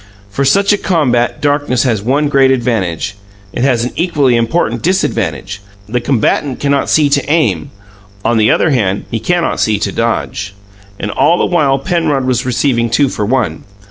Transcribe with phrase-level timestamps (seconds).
[0.31, 3.15] For such a combat darkness has one great advantage;
[3.53, 7.69] but it has an equally important disadvantage the combatant cannot see to aim;
[8.25, 10.55] on the other hand, he cannot see to dodge.
[10.99, 13.63] And all the while Penrod was receiving two for one.